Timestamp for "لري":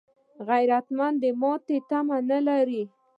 2.47-2.83